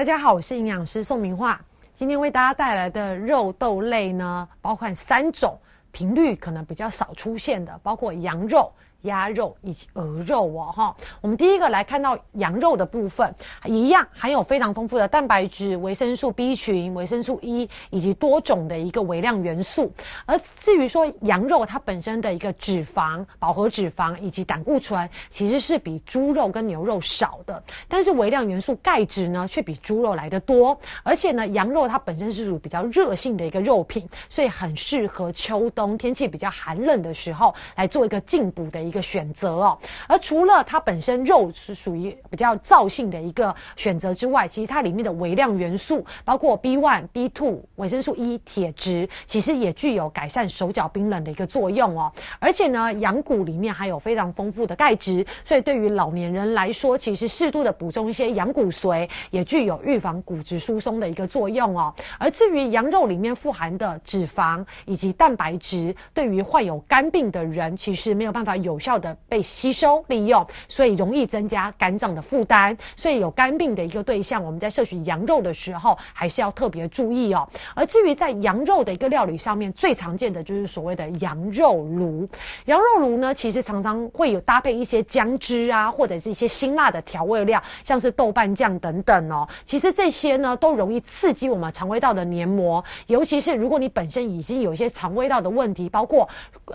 [0.00, 1.60] 大家好，我是营养师宋明化。
[1.94, 5.54] 今天为大家带来的肉豆类呢，包括三种
[5.92, 8.72] 频率可能比较少出现的，包括羊肉。
[9.02, 13.34] 鸭肉以及鹅肉哦，哈，我们第一个来看到羊肉的部分，
[13.64, 19.90] 一样含有非常丰富的蛋白质、维生素 B 群、维生素 E 以及多种的一个微量元素。
[20.26, 30.78] 而至于说羊肉它本身的一个脂肪、饱和脂肪以及胆固醇，其实是比猪肉跟牛肉少的，但是微量元素钙质呢，却比猪肉来的多。
[31.02, 38.89] 而且呢，羊肉它本身是属于比较热性的一个肉品，所以很适合秋冬天气比较寒冷的时候来做一个进补的。
[38.89, 52.12] 一一个选择哦，而除了它本身肉是属于比较燥性的一个选择之外，其实它里面的微量元素，包括 B one、B two、维生素 E、铁质，其实也具有改善手脚冰冷的一个作用哦。
[52.40, 61.94] 而且呢，羊骨里面还有非常丰富的钙质，所以对于老年人来说，其实适度的补充一些羊骨髓，也具有预防骨质疏松的一个作用哦。
[62.18, 72.74] 而至于羊肉里面富含的脂肪以及蛋白质，对于患有肝病的人，其实没有办法有有效的被吸收利用，所以容易增加肝脏的负担。
[72.96, 77.46] 所以有肝病的一个对象，我们在摄取羊肉的时候，还是要特别注意哦。
[77.74, 82.26] 而至于在羊肉的一个料理上面，最常见的就是所谓的羊肉炉。
[82.64, 89.46] 羊肉炉呢，其实常常会有搭配一些姜汁啊，或者是一些辛辣的调味料，像是豆瓣酱等等哦。
[89.66, 96.26] 其实这些呢，都容易刺激我们肠胃道的黏膜，尤其是如果你本身已经有一些肠胃道的问题，包括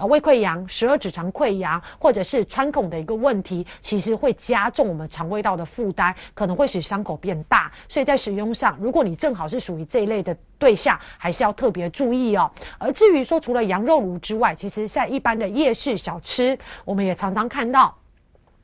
[0.07, 1.81] 胃溃疡、十二指肠溃疡。
[1.99, 7.71] 或者是穿孔的一个问题，其实会加重我们肠胃道的负担，可能会使伤口变大。
[7.87, 12.49] 所以在使用上，如果你正好是属于这一类的对象，还是要特别注意哦。
[12.77, 17.95] 而至于说除了羊肉炉之外，其实在一般的夜市小吃，我们也常常看到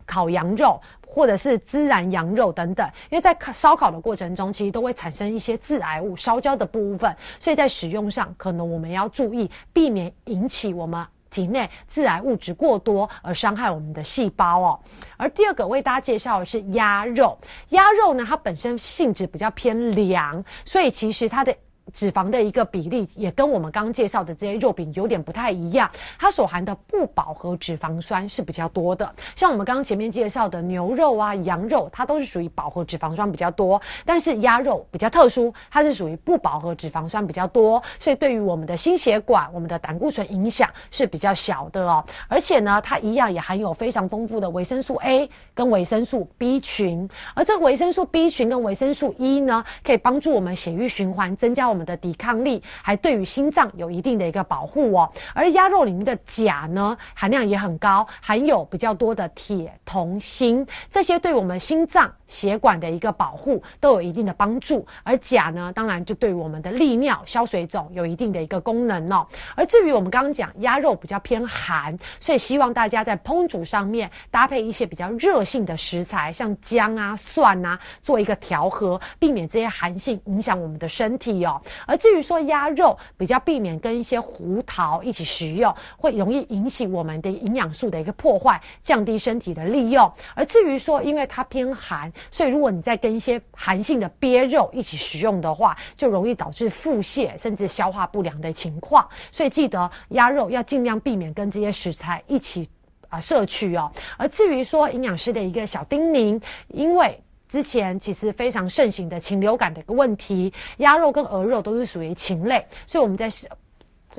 [0.06, 2.90] 烤羊肉或者是孜然羊肉等等。
[3.10, 11.06] 因为在烤烧烤的过程中，其实都会产生一些致癌物、烧焦的部分，所以在使用上，可能我们要注意，避免引起我们。
[11.32, 14.80] 体内致癌物质过多而伤害我们的细胞哦。
[15.18, 17.36] 而第二个为大家介绍的是鸭肉，
[17.70, 21.56] 鸭肉呢，它本身性质比较偏凉，所以其实它的。
[21.94, 29.14] 脂肪的一个比例也跟我们刚刚介绍的这些肉饼有点不太一样，它所含的不饱和脂肪酸是比较多的。
[29.36, 42.04] 像我们刚刚前面介绍的牛肉啊、羊肉，它都是属于饱和脂肪酸比较多，但是鸭肉比较特殊，它是属于不饱和脂肪酸比较多，所以对于我们的心血管、我们的胆固醇影响是比较小的哦。
[42.28, 51.82] 而且呢，它一样也含有非常丰富的维生素 A 跟维生素 B 群，而这维生素 B 群跟维生素 E 呢，可以帮助我们血液循环，增加我们。
[51.82, 64.86] 的抵抗力还对于心脏有一定的一个保护哦，而鸭肉里面的钾呢含量也很高，含有比较多的铁、铜、锌，这些对我们心脏血管的一个保护都有一定的帮助。
[65.02, 69.26] 而钾呢，当然就对我们的利尿、消水肿有一定的一个功能哦。
[69.56, 81.61] 而至于我们刚刚讲鸭肉比较偏寒，所以希望大家在烹煮上面搭配一些比较热性的食材，像姜啊、蒜啊，做一个调和，避免这些寒性影响我们的身体哦。
[81.86, 90.12] 而至于说鸭肉比较避免跟一些胡桃一起食用，会容易引起我们的营养素的一个破坏，降低身体的利用。
[90.36, 99.08] 而至于说，因为它偏寒，所以如果你再跟一些寒性的鳖肉一起食用的话，就容易导致腹泻甚至消化不良的情况。
[99.32, 102.70] 所以记得鸭肉要尽量避免跟这些食材一起
[103.10, 103.92] 啊摄取哦。
[104.18, 107.22] 而至于说营养师的一个小叮咛，因为。
[107.52, 113.30] 之前其实非常盛行的禽流感的一个问题，鸭肉跟鹅肉都是属于禽类，所以我们在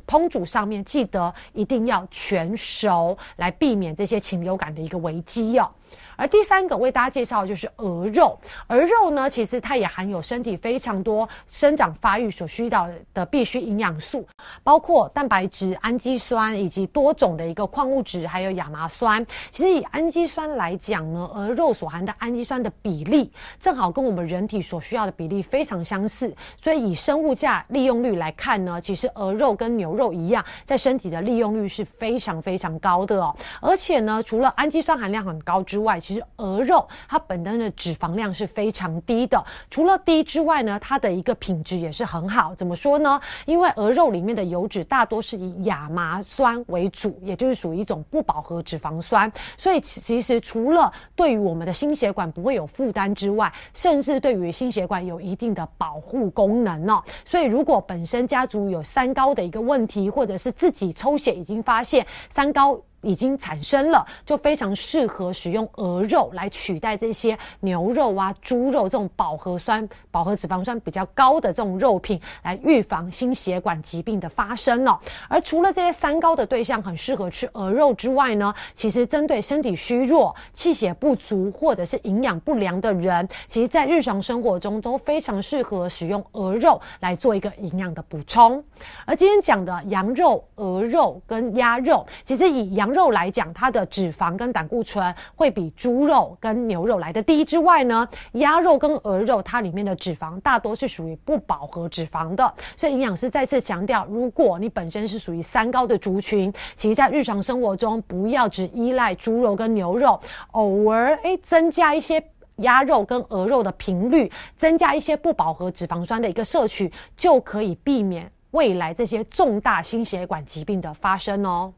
[0.07, 5.71] 烹煮上面记得一定要全熟，来避免这些禽流感的一个危机哦。
[6.17, 8.39] 而第三个为大家介绍的就是鹅肉，
[8.69, 14.27] 鹅肉呢，其实它也含有身体非常多生长发育所需要的必需营养素，
[14.63, 19.25] 包括蛋白质、氨基酸以及多种的一个矿物质，还有亚麻酸。
[19.51, 33.35] 其实以氨基酸来讲呢，鹅肉所含的氨基酸的比例正好跟我们人体所需要的比例非常相似，所以以生物价利用率来看呢，其实鹅肉跟牛肉一样，在身体的利用率是非常非常高的哦。
[33.61, 42.55] 而且呢，除了氨基酸含量很高之外，其实鹅肉它本身的脂肪量是非常低的，除了低之外呢，它的一个品质也是很好。
[42.55, 43.21] 怎么说呢？
[43.45, 57.03] 因为鹅肉里面的油脂大多是以亚麻酸为主，也就是属于一种不饱和脂肪酸，所以其实除了对于我们的心血管不会有负担之外，甚至对于心血管有一定的保护功能哦。
[57.25, 62.79] 所以如果本身家族有三高的一个问问题，或者是自己抽血已经发现三高。
[63.03, 74.99] 已经产生了，就非常适合使用鹅肉来取代这些牛肉啊、猪肉这种饱和酸、饱和脂肪酸比较高的这种肉品，来预防心血管疾病的发生哦。
[75.29, 88.63] 而除了这些三高的对象很适合吃鹅肉之外呢，其实针对身体虚弱、气血不足或者是营养不良的人，其实在日常生活中都非常适合使用鹅肉来做一个营养的补充。
[89.05, 110.21] 而今天讲的羊肉、鹅肉跟鸭肉，其实以羊肉来讲，它的脂肪跟胆固醇会比猪肉跟牛肉来的低之外呢，鸭肉跟鹅肉它里面的脂肪大多是属于不饱和脂肪的，所以营养师再次强调，如果你本身是属于三高的族群，其实在日常生活中不要只依赖猪肉跟牛肉，
[110.53, 112.23] 偶尔诶增加一些
[112.57, 121.73] 鸭肉跟鹅肉的频率，增加一些不饱和脂肪酸的一个摄取，就可以避免未来这些重大心血管疾病的发生哦。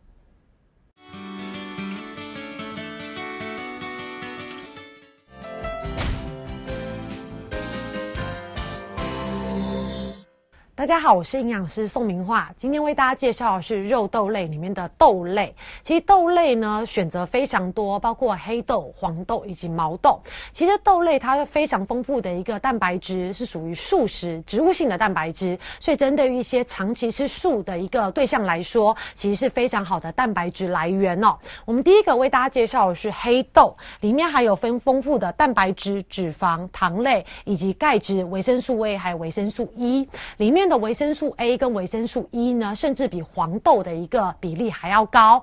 [10.76, 12.53] 大家好，我是营养师宋明化。
[12.56, 15.55] 今天为大家介绍的是肉豆类里面的豆类。
[15.85, 20.21] 其实豆类呢选择非常多，包括黑豆、黄豆以及毛豆。
[20.53, 31.38] 其实豆类它非常丰富的一个蛋白质，是属于素食植物性的蛋白质，所以针对于一些长期吃素的一个对象来说，其实是非常好的蛋白质来源哦。
[31.65, 40.63] 我们第一个为大家介绍的是黑豆，里面含有分丰富的蛋白质、脂肪、糖类以及钙质、维生素 A 还有维生素 E，里面。
[40.69, 45.43] 的维生素 A 跟维生素 E 呢，甚至比黄豆的一个比例还要高，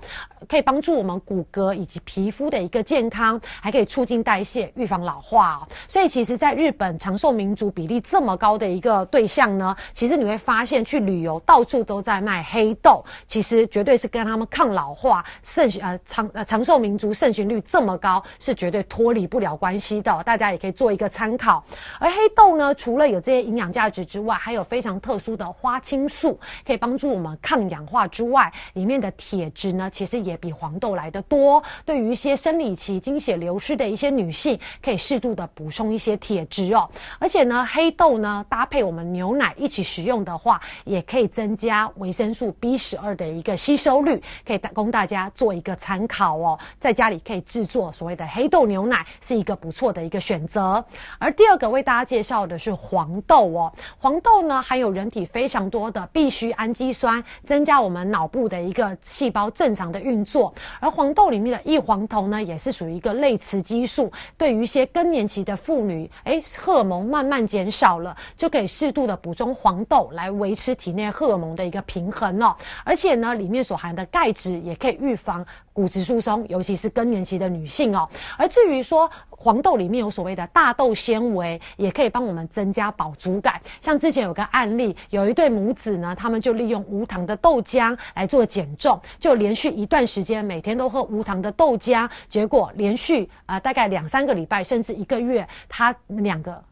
[0.50, 5.68] 可以帮助我们骨骼以及皮肤的一个健康，还可以促进代谢、预防老化哦。
[5.88, 20.24] 所以，其实，在日本长寿民族比例这么高的一个对象呢，其实你会发现去旅游到处都在卖黑豆，其实绝对是跟他们抗老化、盛呃长呃长寿民族盛行率这么高，是绝对脱离不了关系的。
[20.24, 21.63] 大家也可以做一个参考。
[22.00, 25.11] 而黑豆呢，除了有这些营养价值之外，还有非常特。
[25.12, 31.62] 特殊的花青素可以帮助我们抗氧化之外，里面的铁质呢，其实也比黄豆来的多。
[31.86, 36.90] 对于一些生理期经血流失的一些女性，可以适度的补充一些铁质哦。
[37.19, 46.58] 而且呢，黑豆呢搭配我们牛奶一起食用的话，也可以增加维生素 B 十二的一个吸收率，可以供大家做一个参考哦。
[46.80, 50.81] 在家里可以制作所谓的黑豆牛奶，是一个不错的一个选择。
[51.19, 55.00] 而第二个为大家介绍的是黄豆哦，黄豆呢含有人。
[55.01, 60.53] 人体非常多的必需氨基酸，增加我们脑部的一个细胞正常的运作。
[60.80, 72.56] 而黄豆里面的异黄酮呢，也是属于一个类雌激素，对于一些更年期的妇女，哎，荷尔蒙慢慢减少了，就可以适度的补充黄豆来维持体内荷尔蒙的一个平衡哦。
[72.83, 78.07] 而且呢，里面所含的钙质也可以预防骨质疏松，尤其是更年期的女性哦。
[78.38, 83.59] 而至于说，黄豆里面有所谓的大豆纤维，也可以帮我们增加饱足感。
[83.81, 96.63] 像之前有个案例，有一对母子呢，他们就利用无糖的豆浆来做减重，就连续一段时间每天都喝无糖的豆浆，结果连续啊大概两三个礼拜，甚至一个月，他两个。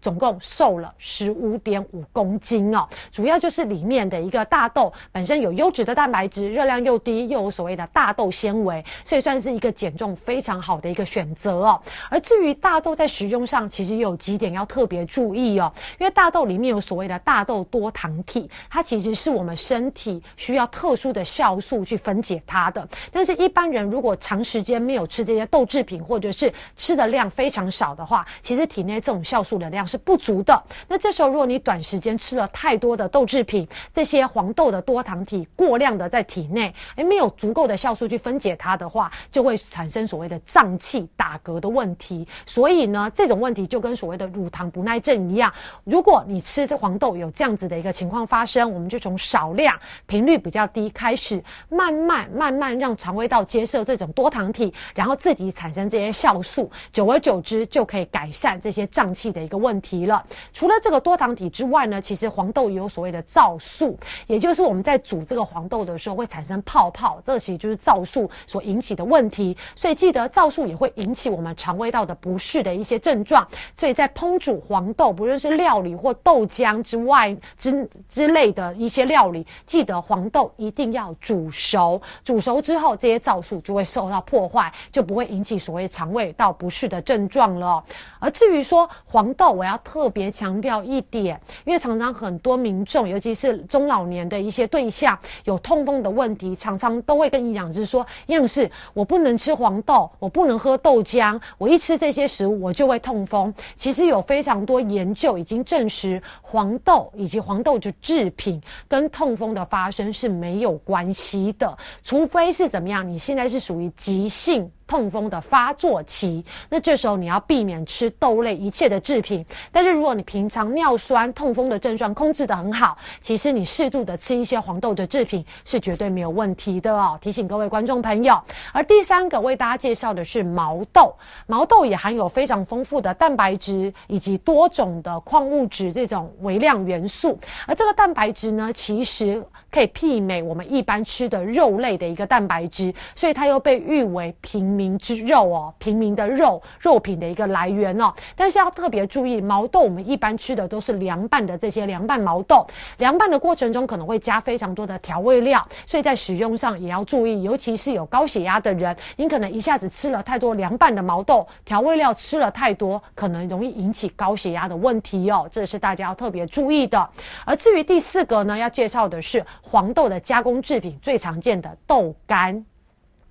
[0.00, 11.80] 总共瘦了十五点五公斤哦，主要就是里面的一个大豆本身有优质的蛋白质，热量又低，又有所谓的大豆纤维，所以算是一个减重非常好的一个选择哦。
[12.08, 22.88] 而至于大豆在食用上，其实有几点要特别注意哦，因为大豆里面有所谓的大豆多糖体，它其实是我们身体需要特殊的酵素去分解它的。
[23.12, 29.86] 但是，一般人如果长时间没有吃这些豆制品，或者是吃的量非常少的话，其实体内这种酵素的量。
[29.90, 30.62] 是不足的。
[30.86, 42.26] 那这时候，如果你短时间吃了太多的豆制品，这些黄豆的多糖体过量的在体内，哎，没有足够的酵素去分解它的话，就会产生所谓的胀气、打嗝的问题。
[42.46, 45.52] 所以呢，这种问题就跟所谓的乳糖不耐症一样。
[45.82, 59.79] 如果你吃黄豆有这样子的一个情况发生，我们就从少量、频率比较低开始，慢慢慢慢让肠胃道接受这种多糖体，然后自己产生这些酵素，久而久之就可以改善这些胀气的一个问。
[59.80, 69.56] 提了，除了这个多糖体之外呢，其实黄豆也有所谓的皂素，也就是我们在煮这个黄豆的时候会产生泡泡，这其实就是皂素所引起的问题。
[69.74, 73.46] 所以记得皂素也会引起我们肠胃道的不适的一些症状。
[73.74, 87.82] 所以在烹煮黄豆，不论是料理或豆浆之外之之类的一些料理，记得黄豆一定要煮熟，煮熟之后这些皂素就会受到破坏，就不会引起所谓肠胃道不适的症状了。
[88.18, 89.69] 而至于说黄豆，我要。
[89.70, 114.70] 要特别强调一点，因为常常很多民众，尤其是中老年的一些对象，有痛风的问题，常常都会跟营养师说：“营养师，我不能吃黄豆，我不能喝豆浆，我一吃这些食物我就会痛风。”其实有非常多研究已经证实，黄豆以及黄豆的制品跟痛风的发生是没有关系的，除非是怎么样，你现在是属于急性。
[114.90, 119.46] 痛风的发作期，那这时候你要避免吃豆类一切的制品。
[119.70, 127.16] 但是如果你平常尿酸、痛风的症状控制得很好，其实你适度的吃一些黄豆的制品是绝对没有问题的哦。
[127.20, 128.36] 提醒各位观众朋友。
[128.72, 131.14] 而第三个为大家介绍的是毛豆，
[131.46, 137.38] 毛豆也含有非常丰富的蛋白质以及多种的矿物质这种微量元素。
[137.64, 144.70] 而这个蛋白质呢，其实可以媲美我们一般吃的肉类的一个蛋白质，所以它又被誉为平。
[144.70, 152.66] 民之肉哦，平民的肉肉品的一个来源哦，但是要特别注意，毛豆我们一般吃的都是凉拌的这些凉拌毛豆，
[152.98, 167.06] 凉拌的过程中可能会加非常多的调味料，所以在使用上也要注意，尤其是有高血压的人，您可能一下子吃了太多凉拌的毛豆，调味料吃了太多，可能容易引起高血压的问题哦，这是大家要特别注意的。
[167.44, 172.64] 而至于第四个呢，要介绍的是黄豆的加工制品，最常见的豆干。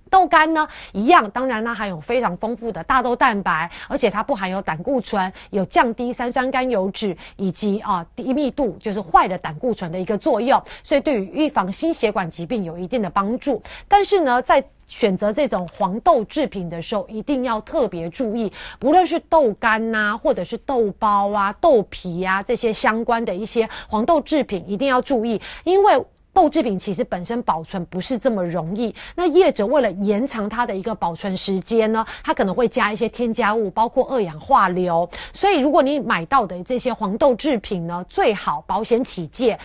[0.08, 13.62] 豆干呢，一样，当然呢含有非常丰富的大豆蛋白，而且它不含有胆固醇，有降低三酸甘油脂以及啊低密度就是坏的胆固醇的一个作用，所以对于预防心血管疾病有一定的帮助。
[13.86, 26.04] 但是呢，在选择这种黄豆制品的时候，一定要特别注意，不论是豆干呐，或者是豆包啊、豆皮啊这些相关的一些黄豆制品，一定要注意，因为。
[26.40, 35.06] 豆制品其实本身保存不是这么容易，那业者为了延长它的一个保存时间呢，它可能会加一些添加物，包括二氧化硫。
[35.34, 39.60] 所以如果你买到的这些黄豆制品呢，最好保险起见，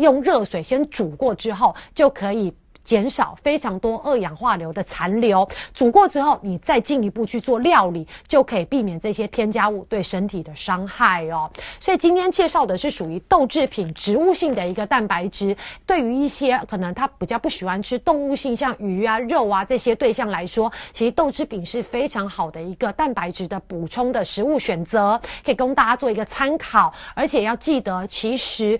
[0.00, 2.50] 用热水先煮过之后就可以。
[2.84, 11.50] 减少非常多二氧化硫的残留，煮过之后，你再进一步去做料理，就可以避免这些添加物对身体的伤害哦。
[11.80, 26.92] 所以今天介绍的是属于豆制品植物性的一个蛋白质，对于一些可能他比较不喜欢吃动物性，像鱼啊、肉啊这些对象来说，其实豆制品是非常好的一个蛋白质的补充的食物选择，可以供大家做一个参考。
[27.14, 28.78] 而且要记得，其实。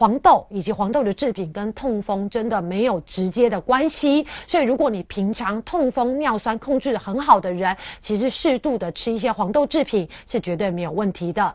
[0.00, 11.54] 黄豆以及黄豆的制品跟痛风真的没有直接的关系，所以如果你平常痛风尿酸控制很好的人，其实适度的吃一些黄豆制品是绝对没有问题的。